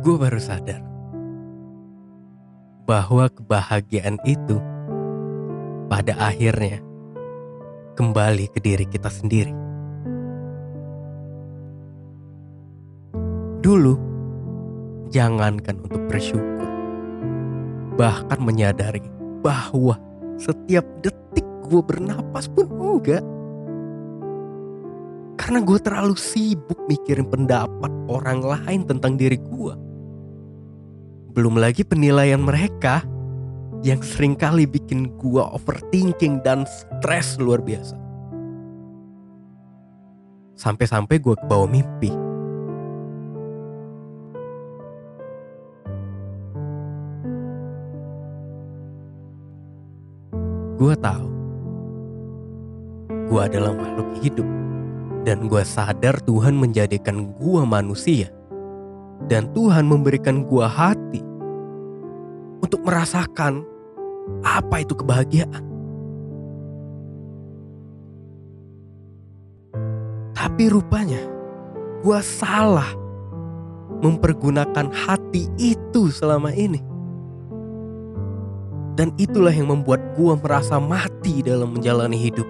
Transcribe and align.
gue 0.00 0.16
baru 0.16 0.40
sadar 0.40 0.80
bahwa 2.88 3.28
kebahagiaan 3.28 4.16
itu 4.24 4.56
pada 5.92 6.16
akhirnya 6.16 6.80
kembali 8.00 8.48
ke 8.48 8.64
diri 8.64 8.88
kita 8.88 9.12
sendiri. 9.12 9.52
Dulu, 13.60 13.94
jangankan 15.12 15.84
untuk 15.84 16.00
bersyukur, 16.08 16.70
bahkan 18.00 18.40
menyadari 18.40 19.04
bahwa 19.44 20.00
setiap 20.40 20.88
detik 21.04 21.44
gue 21.68 21.84
bernapas 21.84 22.48
pun 22.48 22.72
enggak. 22.72 23.20
Karena 25.36 25.60
gue 25.60 25.76
terlalu 25.76 26.16
sibuk 26.16 26.80
mikirin 26.88 27.28
pendapat 27.28 27.92
orang 28.08 28.40
lain 28.40 28.88
tentang 28.88 29.20
diri 29.20 29.36
gue. 29.36 29.89
Belum 31.30 31.54
lagi 31.54 31.86
penilaian 31.86 32.42
mereka 32.42 33.06
yang 33.86 34.02
sering 34.02 34.34
kali 34.34 34.66
bikin 34.66 35.14
gue 35.14 35.38
overthinking 35.38 36.42
dan 36.42 36.66
stres 36.66 37.38
luar 37.38 37.62
biasa. 37.62 37.94
Sampai-sampai 40.58 41.22
gue 41.22 41.38
kebawa 41.38 41.70
mimpi. 41.70 42.10
Gue 50.80 50.96
tahu, 50.96 51.28
gue 53.28 53.40
adalah 53.40 53.76
makhluk 53.76 54.10
hidup 54.24 54.48
dan 55.28 55.46
gue 55.46 55.62
sadar 55.62 56.16
Tuhan 56.24 56.56
menjadikan 56.56 57.36
gue 57.36 57.62
manusia 57.68 58.32
dan 59.26 59.50
Tuhan 59.52 59.84
memberikan 59.84 60.46
gue 60.46 60.64
hati 60.64 61.20
untuk 62.64 62.80
merasakan 62.86 63.66
apa 64.46 64.80
itu 64.80 64.94
kebahagiaan. 64.94 65.64
Tapi 70.32 70.72
rupanya 70.72 71.20
gue 72.00 72.20
salah 72.24 72.88
mempergunakan 74.00 74.88
hati 74.88 75.52
itu 75.60 76.08
selama 76.08 76.54
ini. 76.56 76.80
Dan 78.96 79.16
itulah 79.16 79.52
yang 79.52 79.72
membuat 79.72 80.00
gue 80.16 80.34
merasa 80.36 80.76
mati 80.76 81.40
dalam 81.40 81.72
menjalani 81.72 82.16
hidup. 82.20 82.48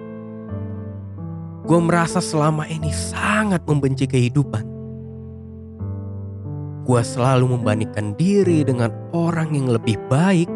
Gue 1.63 1.79
merasa 1.79 2.19
selama 2.19 2.67
ini 2.67 2.91
sangat 2.91 3.63
membenci 3.63 4.03
kehidupan. 4.03 4.80
Gue 6.81 7.01
selalu 7.05 7.57
membandingkan 7.57 8.17
diri 8.17 8.65
dengan 8.65 8.89
orang 9.13 9.53
yang 9.53 9.69
lebih 9.69 10.01
baik, 10.09 10.49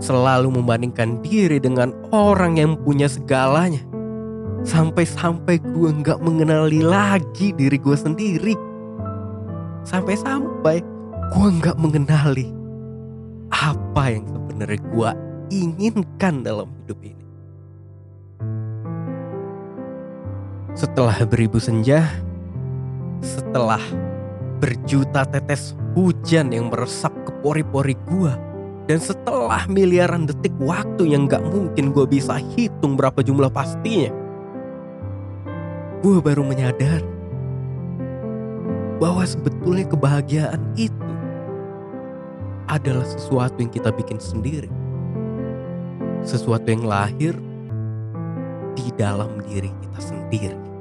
selalu 0.00 0.48
membandingkan 0.48 1.20
diri 1.20 1.60
dengan 1.60 1.92
orang 2.08 2.56
yang 2.56 2.72
punya 2.80 3.06
segalanya. 3.06 3.84
Sampai-sampai 4.62 5.60
gue 5.60 5.90
nggak 5.92 6.22
mengenali 6.24 6.80
lagi 6.80 7.52
diri 7.52 7.76
gue 7.76 7.96
sendiri. 7.98 8.54
Sampai-sampai 9.84 10.80
gue 11.34 11.48
nggak 11.60 11.76
mengenali 11.76 12.48
apa 13.52 14.04
yang 14.08 14.24
sebenarnya 14.24 14.80
gue 14.88 15.10
inginkan 15.52 16.34
dalam 16.40 16.72
hidup 16.82 16.98
ini. 17.04 17.24
Setelah 20.72 21.20
beribu 21.28 21.60
senja, 21.60 22.08
setelah 23.20 23.82
berjuta 24.62 25.26
tetes 25.26 25.74
hujan 25.98 26.54
yang 26.54 26.70
meresap 26.70 27.10
ke 27.26 27.34
pori-pori 27.42 27.98
gua, 28.06 28.38
dan 28.86 29.02
setelah 29.02 29.66
miliaran 29.66 30.30
detik 30.30 30.54
waktu 30.62 31.10
yang 31.10 31.26
gak 31.26 31.42
mungkin 31.42 31.90
gue 31.90 32.06
bisa 32.06 32.38
hitung 32.54 32.94
berapa 32.94 33.26
jumlah 33.26 33.50
pastinya, 33.50 34.14
gue 35.98 36.16
baru 36.22 36.46
menyadari 36.46 37.10
bahwa 39.02 39.26
sebetulnya 39.26 39.82
kebahagiaan 39.90 40.62
itu 40.78 41.10
adalah 42.70 43.02
sesuatu 43.02 43.58
yang 43.58 43.74
kita 43.74 43.90
bikin 43.90 44.22
sendiri. 44.22 44.70
Sesuatu 46.22 46.70
yang 46.70 46.86
lahir 46.86 47.34
di 48.78 48.94
dalam 48.94 49.42
diri 49.42 49.74
kita 49.82 49.98
sendiri. 49.98 50.71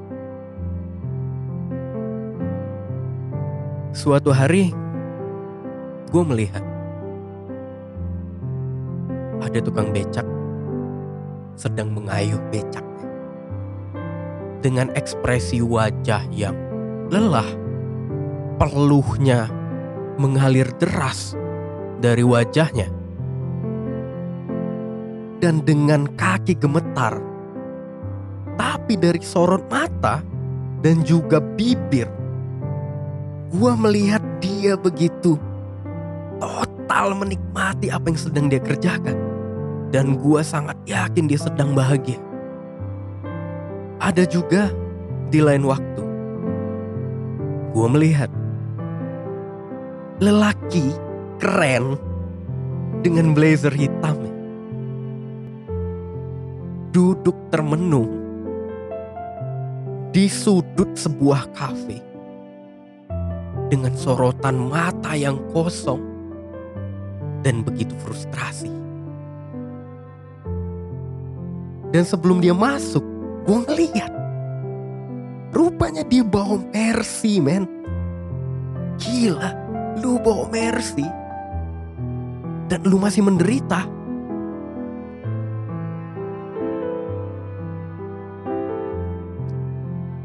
Suatu 3.91 4.31
hari, 4.31 4.71
gue 6.15 6.23
melihat 6.23 6.63
ada 9.43 9.59
tukang 9.59 9.91
becak 9.91 10.23
sedang 11.59 11.91
mengayuh 11.91 12.39
becaknya 12.55 13.07
dengan 14.63 14.87
ekspresi 14.95 15.59
wajah 15.59 16.23
yang 16.31 16.55
lelah, 17.11 17.51
peluhnya 18.63 19.51
mengalir 20.15 20.71
deras 20.79 21.35
dari 21.99 22.23
wajahnya, 22.23 22.87
dan 25.43 25.59
dengan 25.67 26.07
kaki 26.15 26.55
gemetar, 26.55 27.19
tapi 28.55 28.95
dari 28.95 29.19
sorot 29.19 29.67
mata 29.67 30.23
dan 30.79 31.03
juga 31.03 31.43
bibir, 31.43 32.07
gua 33.51 33.75
melihat 33.75 34.23
dia 34.39 34.79
begitu 34.79 35.35
total 36.39 37.13
menikmati 37.13 37.91
apa 37.91 38.07
yang 38.07 38.19
sedang 38.19 38.45
dia 38.47 38.63
kerjakan, 38.63 39.19
dan 39.91 40.15
gua 40.17 40.39
sangat 40.41 40.79
yakin 40.87 41.27
dia 41.27 41.37
sedang 41.37 41.75
bahagia. 41.75 42.17
Ada 44.01 44.25
juga 44.25 44.71
di 45.29 45.43
lain 45.43 45.67
waktu, 45.67 46.03
gua 47.75 47.87
melihat 47.91 48.31
lelaki 50.23 50.95
keren 51.37 51.99
dengan 53.01 53.33
blazer 53.35 53.73
hitam 53.73 54.17
duduk 56.91 57.33
termenung 57.49 58.11
di 60.11 60.27
sudut 60.27 60.91
sebuah 60.91 61.47
kafe 61.55 62.10
dengan 63.71 63.95
sorotan 63.95 64.67
mata 64.67 65.15
yang 65.15 65.39
kosong 65.55 66.03
dan 67.39 67.63
begitu 67.63 67.95
frustrasi. 68.03 68.67
Dan 71.95 72.03
sebelum 72.03 72.43
dia 72.43 72.51
masuk, 72.51 73.03
gue 73.47 73.57
ngeliat. 73.67 74.11
Rupanya 75.55 76.03
dia 76.07 76.23
bawa 76.23 76.59
Mercy, 76.71 77.39
men. 77.39 77.67
Gila, 78.99 79.51
lu 79.99 80.19
bawa 80.19 80.47
Mercy. 80.51 81.03
Dan 82.71 82.79
lu 82.87 82.95
masih 82.95 83.23
menderita. 83.27 83.83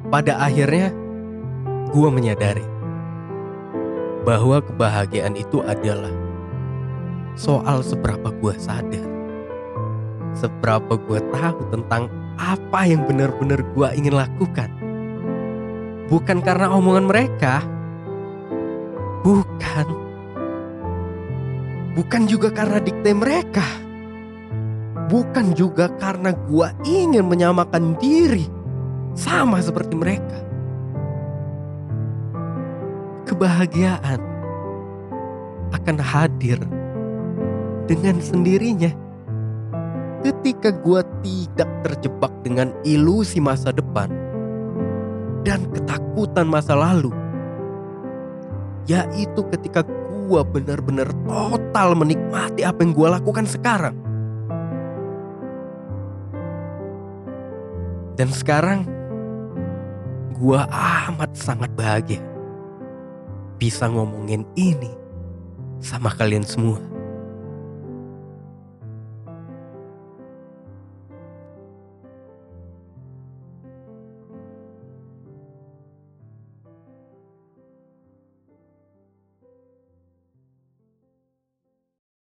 Pada 0.07 0.39
akhirnya, 0.39 0.95
gue 1.91 2.09
menyadari 2.15 2.76
bahwa 4.27 4.59
kebahagiaan 4.59 5.39
itu 5.39 5.63
adalah 5.63 6.11
soal 7.39 7.79
seberapa 7.87 8.35
gue 8.43 8.55
sadar, 8.59 9.07
seberapa 10.35 10.99
gue 10.99 11.23
tahu 11.31 11.61
tentang 11.71 12.11
apa 12.35 12.91
yang 12.91 13.07
benar-benar 13.07 13.63
gue 13.63 13.89
ingin 13.95 14.19
lakukan. 14.19 14.67
Bukan 16.11 16.43
karena 16.43 16.75
omongan 16.75 17.07
mereka, 17.07 17.63
bukan, 19.23 19.87
bukan 21.95 22.22
juga 22.27 22.51
karena 22.51 22.83
dikte 22.83 23.15
mereka, 23.15 23.67
bukan 25.07 25.55
juga 25.55 25.87
karena 26.03 26.34
gue 26.34 26.69
ingin 26.83 27.31
menyamakan 27.31 27.95
diri 28.03 28.51
sama 29.15 29.63
seperti 29.63 29.95
mereka. 29.95 30.46
Kebahagiaan 33.36 34.16
akan 35.77 36.00
hadir 36.00 36.56
dengan 37.84 38.16
sendirinya 38.16 38.88
ketika 40.24 40.72
gua 40.72 41.04
tidak 41.21 41.68
terjebak 41.84 42.33
dengan 42.41 42.72
ilusi 42.80 43.36
masa 43.36 43.77
depan 43.77 44.09
dan 45.44 45.68
ketakutan 45.68 46.48
masa 46.48 46.72
lalu. 46.72 47.12
Yaitu 48.88 49.44
ketika 49.53 49.84
gua 49.84 50.41
benar-benar 50.41 51.12
total 51.28 51.92
menikmati 51.92 52.65
apa 52.65 52.80
yang 52.80 52.97
gua 52.97 53.21
lakukan 53.21 53.44
sekarang. 53.44 54.00
Dan 58.16 58.33
sekarang 58.33 58.88
Gua 60.36 60.68
amat 60.68 61.33
sangat 61.33 61.72
bahagia 61.72 62.35
bisa 63.57 63.89
ngomongin 63.89 64.45
ini 64.57 64.93
sama 65.81 66.13
kalian 66.13 66.45
semua. 66.45 66.96